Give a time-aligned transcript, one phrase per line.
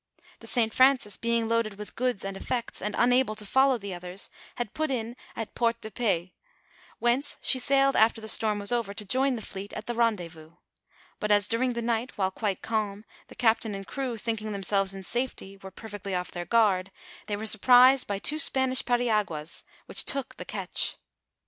[0.39, 0.73] The St.
[0.73, 4.89] Francis being loaded with goods and effects, and unable to follow the others, had put
[4.89, 6.31] in at Port de Paix,
[6.97, 10.31] whence she Bailed after the storm was over to join the fleet at the rendez
[10.33, 10.57] vous;
[11.19, 15.03] but as during the night, while quite calm, the captain and crew thinking themselves in
[15.03, 16.89] safety, were perfectly off their guard,
[17.27, 20.97] they were surprised by two Spanish periaguas, which took the ketch.